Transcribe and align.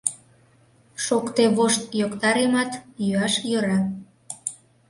Шокте 1.05 1.45
вошт 1.55 1.83
йоктаремат, 1.99 2.71
йӱаш 3.03 3.33
йӧра... 3.49 3.79